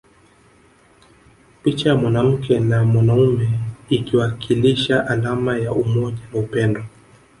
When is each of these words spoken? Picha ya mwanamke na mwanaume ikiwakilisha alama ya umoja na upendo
Picha 1.63 1.89
ya 1.89 1.95
mwanamke 1.95 2.59
na 2.59 2.83
mwanaume 2.83 3.49
ikiwakilisha 3.89 5.07
alama 5.07 5.57
ya 5.57 5.71
umoja 5.71 6.17
na 6.33 6.39
upendo 6.39 6.83